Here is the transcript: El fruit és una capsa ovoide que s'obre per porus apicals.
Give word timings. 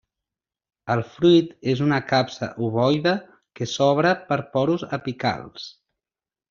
El 0.93 1.03
fruit 1.17 1.51
és 1.75 1.83
una 1.89 1.99
capsa 2.13 2.51
ovoide 2.69 3.15
que 3.61 3.71
s'obre 3.77 4.17
per 4.33 4.43
porus 4.57 4.91
apicals. 4.99 5.73